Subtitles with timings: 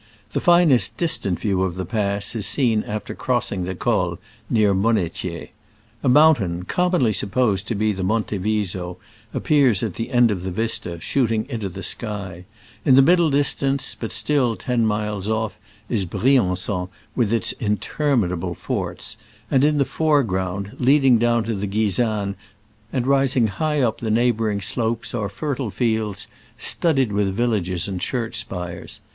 [0.31, 4.17] The finest distant view of the pass is seen after crossing the col,
[4.49, 5.49] near Monetier.
[6.01, 8.97] A mountain, commonly supposed to be Monte Viso,
[9.31, 12.45] appears at the end of the vista, shooting into the sky:
[12.83, 19.17] in the middle distance, but still ten miles off, is Brian^on with its interminable forts,
[19.51, 22.33] and in the foreground, leading down to the Guisane
[22.91, 26.25] and rising high up the neighboring slopes, are fertile fields,
[26.57, 28.99] studded with villages and church spires.